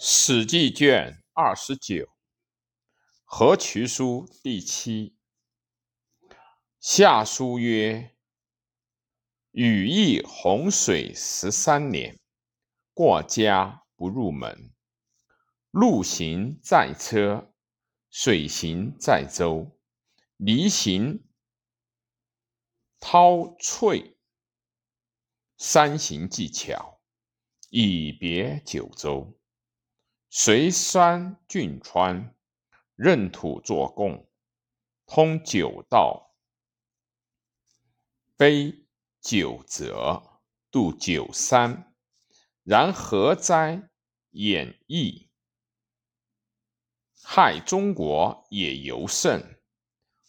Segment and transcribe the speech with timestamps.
[0.02, 1.94] 《史记》卷二十九，
[3.22, 5.14] 《河渠书》第七。
[6.80, 8.16] 下书曰
[9.52, 12.18] ：“禹邑洪水十三年，
[12.94, 14.72] 过家不入门。
[15.70, 17.52] 陆行在车，
[18.08, 19.78] 水行在舟。
[20.38, 21.22] 泥行
[22.98, 24.16] 涛翠，
[25.58, 27.02] 山行技巧，
[27.68, 29.36] 以别九州。”
[30.32, 32.36] 随山峻川，
[32.94, 34.30] 任土作贡，
[35.04, 36.36] 通九道，
[38.36, 38.86] 碑
[39.20, 40.40] 九泽，
[40.70, 41.92] 渡九山。
[42.62, 43.90] 然何哉？
[44.30, 45.28] 演义，
[47.24, 49.60] 害中国也尤甚。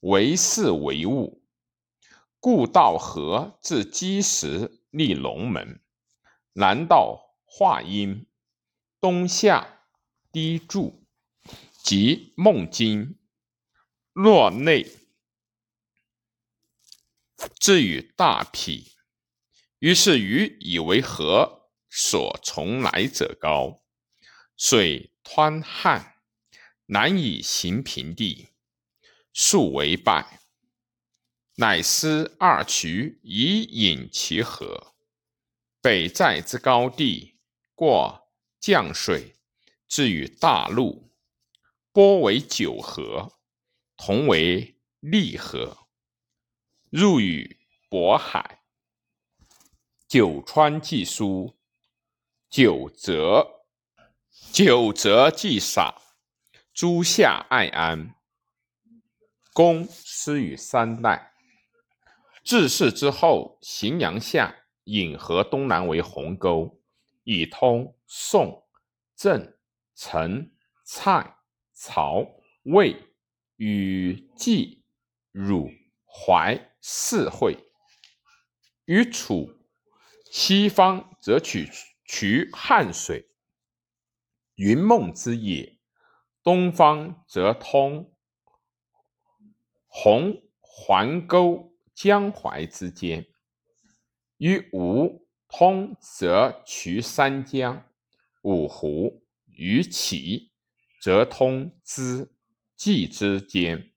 [0.00, 1.42] 为事为物，
[2.38, 5.80] 故道河至积石，立龙门；
[6.52, 8.26] 南道华阴，
[9.00, 9.72] 东下。
[10.36, 11.02] 低柱
[11.82, 13.18] 即孟津，
[14.12, 14.86] 洛内
[17.58, 18.92] 至于大辟。
[19.78, 23.82] 于是禹以为河所从来者高，
[24.58, 26.18] 水湍旱，
[26.84, 28.48] 难以行平地，
[29.32, 30.42] 数为败。
[31.54, 34.94] 乃施二渠以引其河。
[35.80, 37.38] 北在之高地，
[37.74, 38.28] 过
[38.60, 39.32] 降水。
[39.88, 41.12] 至于大陆，
[41.92, 43.32] 波为九河，
[43.96, 45.86] 同为利河，
[46.90, 48.62] 入于渤海。
[50.08, 51.56] 九川既疏，
[52.48, 53.64] 九泽，
[54.52, 56.00] 九泽既洒，
[56.72, 58.14] 诸夏爱安。
[59.52, 61.32] 公施于三代。
[62.44, 64.54] 治世之后，荥阳下
[64.84, 66.80] 引河东南为鸿沟，
[67.24, 68.68] 以通宋、
[69.16, 69.55] 郑。
[69.96, 70.54] 陈、
[70.84, 71.38] 蔡、
[71.72, 72.26] 曹、
[72.64, 73.02] 魏、
[73.56, 74.84] 与、冀、
[75.32, 75.70] 汝、
[76.04, 77.56] 淮四会，
[78.84, 79.48] 于楚
[80.30, 81.70] 西方则取
[82.04, 83.30] 渠汉水，
[84.56, 85.80] 云梦之野；
[86.42, 88.12] 东方则通。
[89.86, 93.26] 洪环沟江淮之间，
[94.36, 97.88] 于吴通则渠三江、
[98.42, 99.25] 五湖。
[99.56, 100.52] 于齐
[101.00, 102.30] 则通之
[102.76, 103.92] 济之间，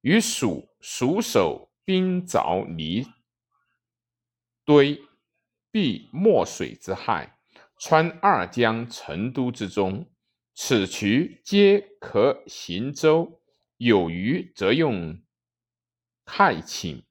[0.00, 3.06] 于蜀蜀守兵凿泥
[4.64, 5.00] 堆，
[5.70, 7.38] 避墨水之害，
[7.78, 10.10] 穿二江成都之中，
[10.54, 13.42] 此渠皆可行舟。
[13.78, 15.22] 有余则用
[16.24, 17.04] 太寝，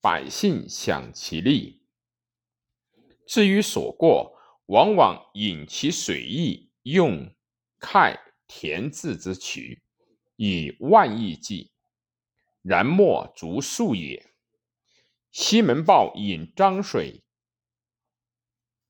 [0.00, 1.86] 百姓享其利。
[3.28, 6.63] 至于所过，往往引其水溢。
[6.84, 7.34] 用
[7.80, 9.82] 开填字之渠，
[10.36, 11.72] 以万亿计，
[12.60, 14.30] 然莫足数也。
[15.32, 17.24] 西门豹引漳水，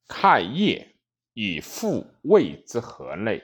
[0.08, 0.96] 开业
[1.34, 3.42] 以复魏之河内，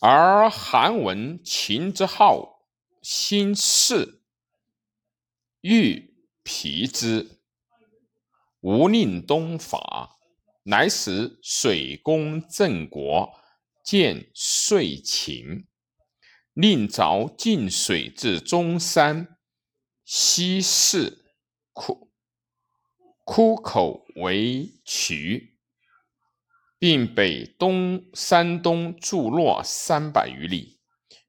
[0.00, 2.66] 而韩文秦之好，
[3.02, 4.22] 心事
[5.60, 6.14] 欲
[6.44, 7.40] 疲之，
[8.60, 10.15] 无令东伐。
[10.68, 13.32] 乃使水攻郑国，
[13.84, 15.64] 见遂秦，
[16.54, 19.38] 令凿进水至中山，
[20.04, 21.24] 西势
[21.72, 22.10] 枯
[23.22, 25.56] 枯口为渠，
[26.80, 30.80] 并北东山东筑落三百余里，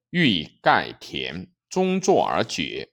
[0.09, 2.91] 欲盖田，中作而绝。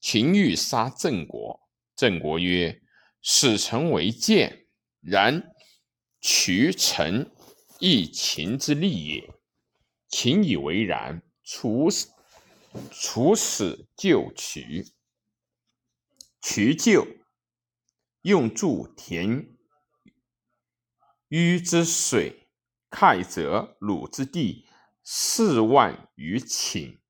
[0.00, 1.60] 秦欲杀郑国，
[1.94, 2.82] 郑国曰
[3.22, 4.66] ：“使臣为谏，
[5.00, 5.50] 然。”
[6.26, 7.30] 渠成
[7.80, 9.34] 亦秦之利也，
[10.08, 11.22] 秦以为然。
[11.42, 11.90] 楚
[12.90, 14.94] 楚使就渠，
[16.40, 17.06] 渠就，
[18.22, 19.54] 用筑田
[21.28, 22.48] 淤之水，
[22.88, 24.66] 开则鲁之地
[25.02, 27.00] 四万余顷，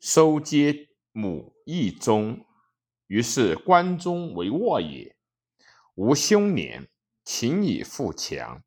[0.00, 2.44] 收皆母邑中。
[3.06, 5.16] 于是关中为沃也。
[5.94, 6.88] 无兄年。
[7.26, 8.62] 秦以富强，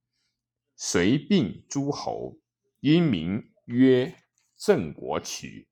[0.76, 2.36] 遂并诸侯，
[2.82, 4.14] 因名曰
[4.58, 5.70] 郑国渠。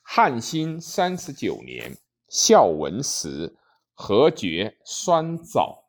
[0.00, 1.98] 汉兴三十九年，
[2.28, 3.56] 孝文时，
[3.92, 5.86] 何绝酸枣，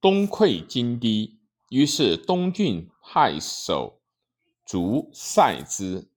[0.00, 1.40] 东溃金堤，
[1.70, 4.00] 于是东郡太守
[4.64, 6.08] 卒塞之。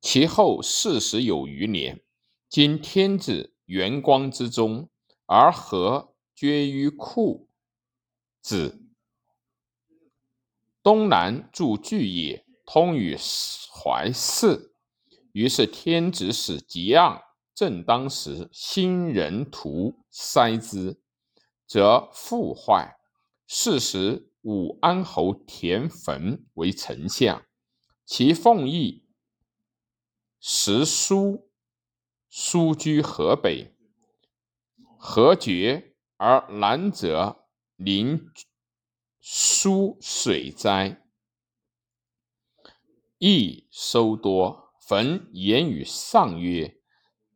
[0.00, 2.02] 其后四十有余年，
[2.48, 4.90] 今天子元光之中，
[5.26, 6.09] 而何？
[6.40, 7.50] 绝于库，
[8.40, 8.80] 子。
[10.82, 14.72] 东南筑巨野，通于淮泗。
[15.32, 17.22] 于是天子使桀骜，
[17.54, 21.02] 正当时，兴人屠塞之，
[21.66, 22.96] 则复坏。
[23.46, 27.44] 是时，武安侯田汾为丞相，
[28.06, 29.04] 其奉义
[30.40, 31.50] 时书，
[32.30, 33.76] 书居河北。
[34.96, 35.89] 何绝
[36.22, 37.46] 而南则
[37.76, 38.30] 临
[39.20, 41.02] 疏水灾，
[43.16, 44.74] 益收多。
[44.86, 46.78] 焚言于上曰：“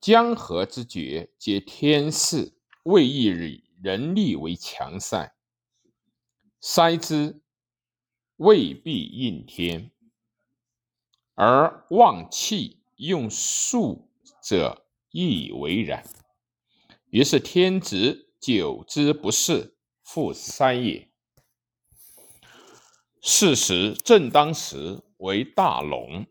[0.03, 3.25] 江河之绝，皆天事，未易
[3.81, 5.35] 人力为强塞。
[6.61, 7.41] 塞之，
[8.37, 9.93] 未必应天，
[11.33, 14.11] 而忘气用术
[14.43, 16.07] 者，亦为然。”
[17.09, 21.11] 于是天子久之不事，复三也。
[23.23, 26.27] 是时正当时，为大龙。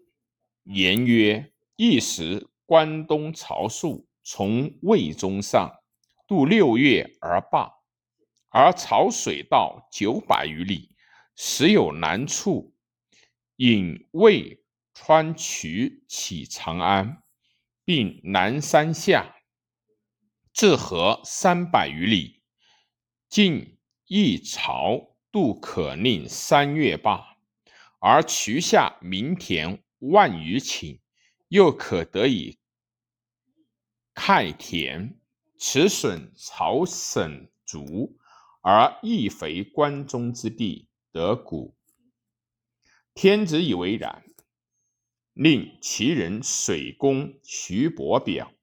[0.65, 5.79] 言曰：一时关东曹素从魏中上，
[6.27, 7.71] 渡六月而罢，
[8.49, 10.95] 而曹水道九百余里，
[11.35, 12.75] 时有难处，
[13.55, 14.63] 引渭
[14.93, 17.23] 川渠起长安，
[17.83, 19.32] 并南山下。
[20.53, 22.43] 至河三百余里，
[23.27, 27.37] 晋一朝渡可令三月罢，
[27.99, 30.99] 而渠下民田万余顷，
[31.47, 32.59] 又可得以
[34.13, 35.19] 开田，
[35.57, 38.19] 此损朝省足，
[38.61, 41.75] 而益肥关中之地，得谷。
[43.15, 44.23] 天子以为然，
[45.33, 48.53] 令其人水攻徐伯表。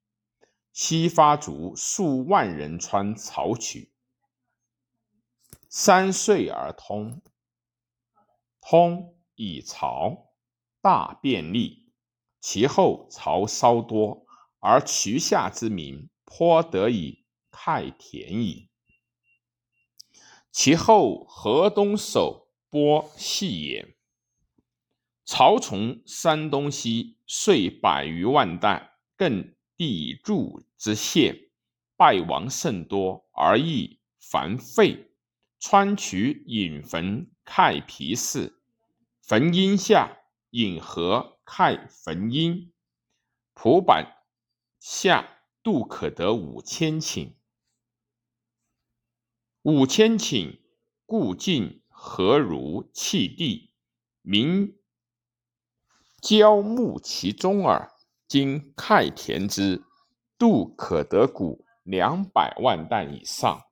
[0.73, 3.93] 西发卒数万人穿曹渠，
[5.69, 7.21] 三岁而通。
[8.61, 10.33] 通以曹
[10.81, 11.93] 大便利，
[12.41, 14.27] 其后曹稍多，
[14.61, 18.69] 而渠下之民颇得以太田矣。
[20.53, 23.97] 其后河东守波细也。
[25.25, 29.55] 曹从山东西遂百余万担，更。
[29.81, 31.49] 地柱之县，
[31.97, 35.11] 败亡甚多，而亦繁废。
[35.59, 38.61] 川渠引汾开皮氏，
[39.23, 40.19] 汾阴下
[40.51, 42.75] 引河开汾阴，
[43.55, 44.05] 蒲坂
[44.79, 47.33] 下渡可得五千顷。
[49.63, 50.59] 五千顷，
[51.07, 53.73] 故尽何如弃地，
[54.21, 54.79] 民
[56.21, 57.90] 郊牧其中耳。
[58.31, 59.83] 今开田之，
[60.39, 63.65] 度可得谷两百万担以上，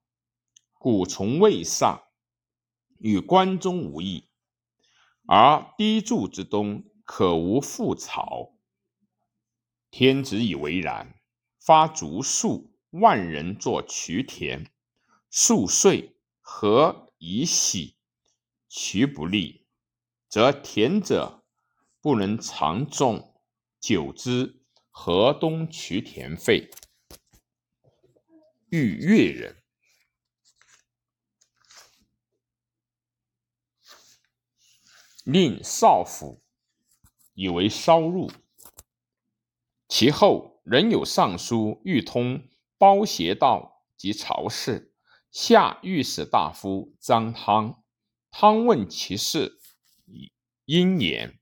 [0.72, 2.02] 谷从未上，
[2.98, 4.28] 与关中无异。
[5.28, 8.56] 而低筑之东，可无复草。
[9.92, 11.14] 天子以为然，
[11.60, 14.66] 发卒数万人作渠田，
[15.30, 17.94] 数岁何以喜，
[18.68, 19.68] 渠不利，
[20.28, 21.44] 则田者
[22.00, 23.27] 不能长种。
[23.80, 24.60] 久之，
[24.90, 26.70] 河东渠田废。
[28.70, 29.62] 豫越人，
[35.24, 36.42] 令少府
[37.34, 38.30] 以为烧入。
[39.88, 44.92] 其后仍有尚书欲通包斜道及朝事，
[45.30, 47.82] 下御史大夫张汤。
[48.30, 49.58] 汤问其事，
[50.66, 51.40] 因言：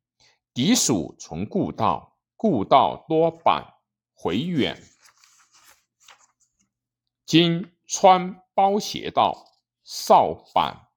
[0.54, 2.15] 敌属从故道。
[2.38, 3.78] 故道多坂
[4.12, 4.83] 回远，
[7.25, 10.90] 今穿包斜道，少坂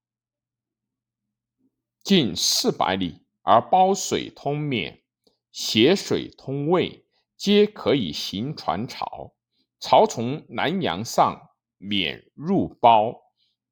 [2.04, 5.02] 近四百里，而包水通沔，
[5.54, 7.06] 斜水通渭，
[7.38, 9.32] 皆可以行船漕。
[9.80, 13.16] 漕从南阳上沔入包，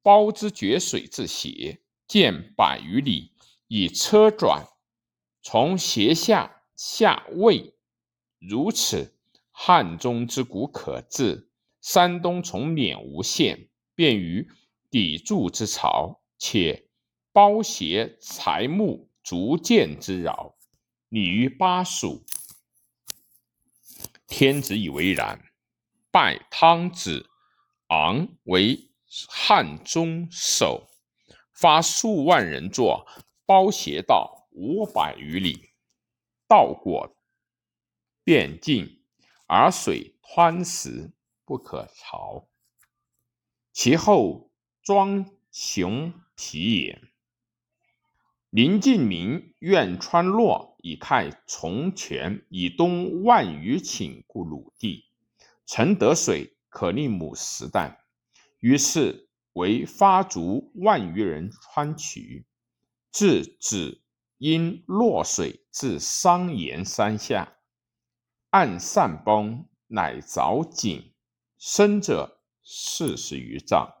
[0.00, 3.34] 包之决水至斜，见百余里，
[3.66, 4.66] 以车转，
[5.42, 6.57] 从斜下。
[6.78, 7.74] 下渭
[8.38, 9.12] 如此，
[9.50, 11.50] 汉中之谷可治。
[11.80, 14.48] 山东从沔无县，便于
[14.88, 16.88] 砥柱之巢，且
[17.32, 20.54] 包斜材木逐渐之饶，
[21.08, 22.24] 拟于巴蜀。
[24.28, 25.50] 天子以为然，
[26.12, 27.28] 拜汤子
[27.88, 28.92] 昂为
[29.28, 30.88] 汉中守，
[31.52, 33.04] 发数万人作
[33.44, 35.67] 包斜道五百余里。
[36.48, 37.14] 道过
[38.24, 39.02] 便尽，
[39.46, 41.12] 而水湍石，
[41.44, 42.48] 不可潮。
[43.72, 44.50] 其后
[44.82, 47.02] 庄熊皮也。
[48.50, 55.04] 林敬明愿川洛以开从权，以东万余顷故鲁地，
[55.66, 57.98] 曾得水，可令母食啖。
[58.58, 62.46] 于是为发卒万余人穿渠，
[63.12, 64.00] 至止
[64.38, 67.58] 因落水至商岩山下，
[68.50, 71.12] 岸上崩，乃凿井，
[71.58, 73.92] 深者四十余丈，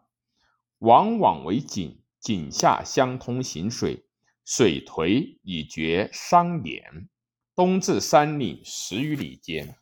[0.78, 4.04] 往往为井，井下相通行水。
[4.44, 7.10] 水颓以绝商岩，
[7.54, 9.76] 东至山岭十余里间，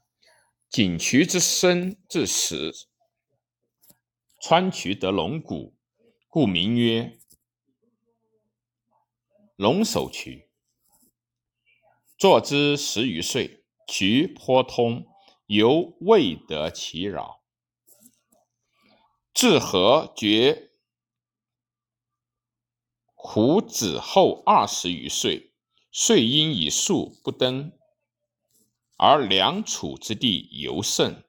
[0.68, 2.72] 井渠之深至十，
[4.42, 5.76] 穿渠得龙骨，
[6.28, 7.16] 故名曰
[9.54, 10.45] 龙首渠。
[12.18, 15.06] 坐之十余岁，渠颇通，
[15.46, 17.42] 犹未得其扰。
[19.34, 20.70] 至和绝。
[23.14, 25.52] 胡子后二十余岁，
[25.92, 27.72] 遂因以树不登，
[28.96, 31.22] 而梁楚之地尤盛。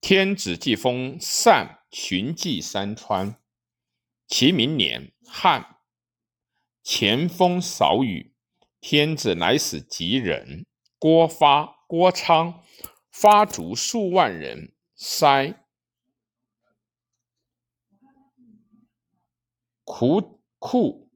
[0.00, 3.42] 天子既封禅巡祭山川，
[4.26, 5.80] 其明年汉
[6.82, 8.31] 前锋少雨，
[8.82, 10.66] 天子乃使吉人
[10.98, 12.64] 郭发、郭昌
[13.12, 15.54] 发卒数万人塞。
[19.84, 21.08] 苦库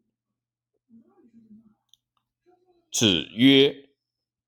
[2.93, 3.89] 子曰：“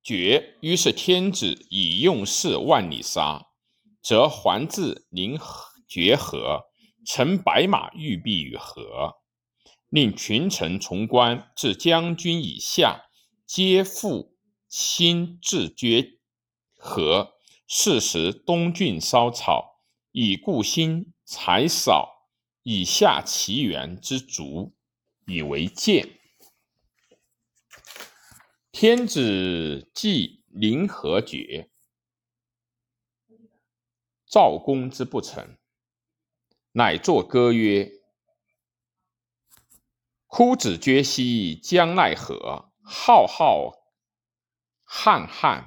[0.01, 3.49] 绝。”于是天子以用事万里沙，
[4.01, 5.37] 则还至临
[5.89, 6.61] 绝河，
[7.05, 9.17] 乘白马玉璧于河，
[9.89, 13.08] 令群臣从官至将军以下，
[13.49, 14.37] 皆复
[14.69, 16.19] 亲至绝
[16.76, 17.33] 河。
[17.67, 22.28] 是时东郡烧草，以故兴财少。
[22.62, 24.75] 以下其源之足，
[25.26, 26.21] 以为鉴。
[28.71, 31.71] 天子既临河绝，
[34.26, 35.57] 赵公之不成，
[36.73, 37.90] 乃作歌曰
[40.26, 42.68] ：“枯子绝兮将奈何？
[42.90, 43.85] 浩浩
[44.87, 45.66] 瀚瀚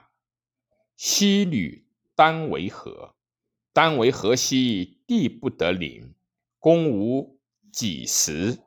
[0.96, 1.86] 兮履
[2.16, 3.14] 丹为河？
[3.74, 6.16] 丹为河兮地不得临。”
[6.58, 7.40] 公无
[7.72, 8.60] 几时，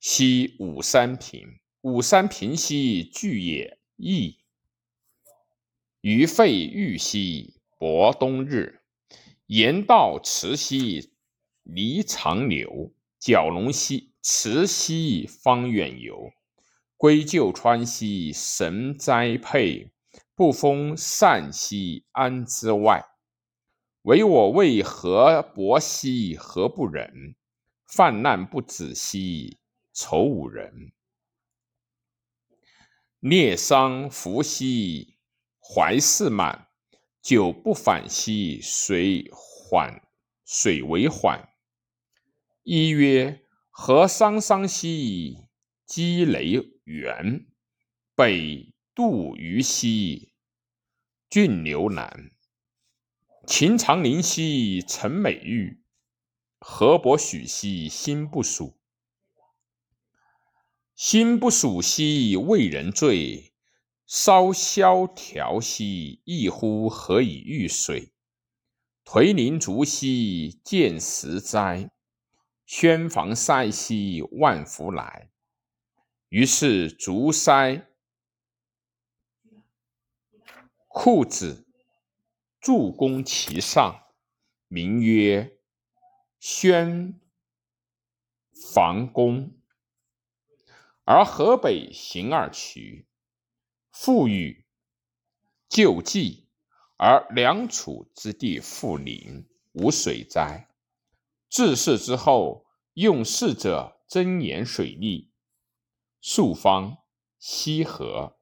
[0.00, 4.38] 兮武山平；武山平兮巨也异。
[6.00, 8.80] 鱼沸玉兮薄冬日，
[9.46, 11.12] 言道慈兮
[11.62, 12.94] 离长流。
[13.20, 16.32] 蛟龙兮辞兮方远游。
[17.04, 19.92] 归旧川兮神栽佩，
[20.34, 23.04] 不封善兮安之外？
[24.04, 27.36] 唯我为何薄兮何不忍？
[27.86, 29.58] 泛滥不止兮
[29.92, 30.92] 愁吾人。
[33.20, 35.18] 孽伤福兮
[35.60, 36.68] 怀事满，
[37.20, 40.00] 久不返兮水缓
[40.46, 41.50] 水为缓。
[42.62, 45.48] 一曰何伤伤兮
[45.84, 47.46] 积雷源，
[48.14, 50.34] 北渡于西，
[51.28, 52.30] 郡流南。
[53.46, 55.82] 秦长林兮陈美玉，
[56.58, 58.78] 河伯许兮心不属。
[60.94, 63.52] 心不属兮为人醉，
[64.06, 68.12] 烧萧条兮一呼何以御水？
[69.04, 71.90] 颓林竹兮见时哉，
[72.64, 75.30] 宣房塞兮万福来。
[76.28, 77.86] 于是竹塞
[80.88, 81.62] 裤子。
[82.60, 84.06] 助攻其上，
[84.68, 85.58] 名曰
[86.40, 87.20] 宣
[88.72, 89.52] 房宫。
[91.04, 93.06] 而河北行二渠，
[93.92, 94.64] 复与
[95.68, 96.48] 救济，
[96.96, 100.70] 而梁楚之地复临，无水灾。
[101.50, 102.64] 治世之后，
[102.94, 105.33] 用事者增盐水利，
[106.26, 107.04] 数方
[107.38, 108.38] 西河、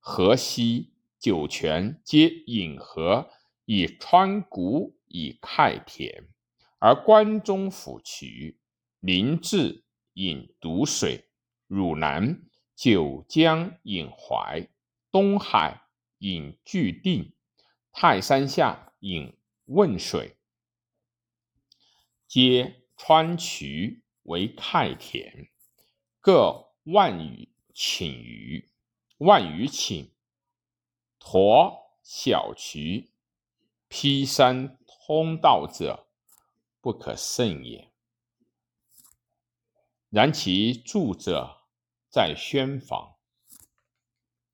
[0.00, 3.30] 河西、酒泉皆引河。
[3.66, 6.28] 以川谷以开田，
[6.80, 8.58] 而关中府渠、
[8.98, 9.84] 临治
[10.14, 11.28] 引堵水，
[11.68, 12.42] 汝南、
[12.74, 14.68] 九江引淮，
[15.12, 15.82] 东海
[16.18, 17.32] 引巨定，
[17.92, 20.36] 泰山下引汶水，
[22.26, 25.48] 皆川渠为开田，
[26.20, 28.70] 各万余顷余，
[29.18, 30.08] 万余顷，
[31.18, 33.10] 沱小渠。
[33.88, 36.06] 披山通道者，
[36.80, 37.90] 不可胜也。
[40.08, 41.66] 然其著者
[42.08, 43.16] 在宣房。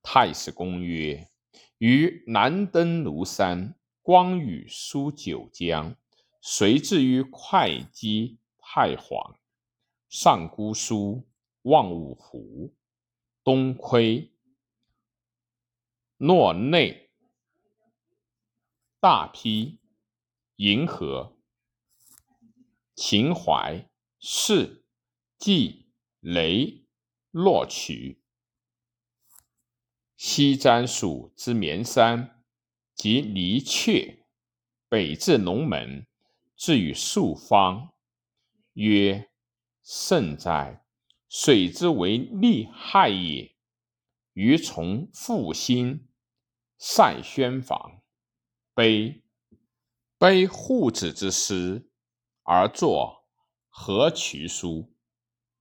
[0.02, 1.28] 太史公曰
[1.76, 5.96] ：“于南登庐山，光与书九江，
[6.40, 9.38] 遂至于会稽太皇。
[10.08, 11.26] 上姑苏，
[11.66, 12.76] 望五湖，
[13.42, 14.32] 东窥
[16.16, 17.10] 洛内，
[19.00, 19.80] 大批，
[20.54, 21.36] 银河，
[22.94, 23.88] 秦淮，
[24.20, 24.84] 市，
[25.38, 26.86] 冀，雷，
[27.32, 28.22] 洛曲。
[30.16, 32.44] 西瞻蜀之绵山，
[32.94, 34.22] 及黎阙，
[34.88, 36.06] 北至龙门，
[36.54, 37.92] 至于朔方，
[38.74, 39.32] 曰：
[39.82, 40.85] 甚哉！
[41.28, 43.54] 水之为利害也。
[44.32, 46.08] 于从复兴，
[46.78, 48.02] 善宣房，
[48.74, 49.22] 悲
[50.18, 51.90] 悲护子之师，
[52.42, 53.24] 而作
[53.68, 54.92] 《何渠书》。